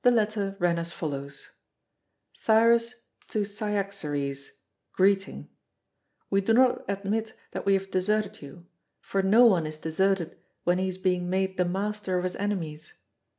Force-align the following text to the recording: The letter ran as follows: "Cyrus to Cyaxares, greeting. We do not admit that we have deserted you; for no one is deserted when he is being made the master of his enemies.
The 0.00 0.10
letter 0.10 0.56
ran 0.58 0.78
as 0.78 0.92
follows: 0.92 1.50
"Cyrus 2.32 2.94
to 3.28 3.44
Cyaxares, 3.44 4.52
greeting. 4.92 5.50
We 6.30 6.40
do 6.40 6.54
not 6.54 6.86
admit 6.88 7.34
that 7.50 7.66
we 7.66 7.74
have 7.74 7.90
deserted 7.90 8.40
you; 8.40 8.64
for 9.02 9.20
no 9.22 9.44
one 9.44 9.66
is 9.66 9.76
deserted 9.76 10.38
when 10.64 10.78
he 10.78 10.88
is 10.88 10.96
being 10.96 11.28
made 11.28 11.58
the 11.58 11.66
master 11.66 12.16
of 12.16 12.24
his 12.24 12.36
enemies. 12.36 12.94